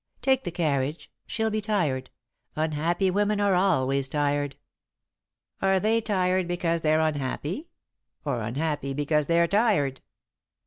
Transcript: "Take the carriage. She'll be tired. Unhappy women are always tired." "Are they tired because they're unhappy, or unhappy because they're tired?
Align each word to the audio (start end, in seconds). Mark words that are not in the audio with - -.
"Take 0.23 0.45
the 0.45 0.49
carriage. 0.51 1.11
She'll 1.27 1.51
be 1.51 1.61
tired. 1.61 2.09
Unhappy 2.55 3.11
women 3.11 3.39
are 3.39 3.53
always 3.53 4.09
tired." 4.09 4.55
"Are 5.61 5.79
they 5.79 6.01
tired 6.01 6.47
because 6.47 6.81
they're 6.81 7.01
unhappy, 7.01 7.67
or 8.25 8.41
unhappy 8.41 8.95
because 8.95 9.27
they're 9.27 9.47
tired? 9.47 10.01